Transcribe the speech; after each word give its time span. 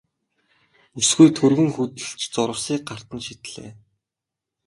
Бүсгүй 0.93 1.29
түргэн 1.37 1.69
хөдөлж 1.75 2.19
зурвасыг 2.33 2.81
гарт 2.89 3.07
нь 3.15 3.23
шидлээ. 3.25 3.71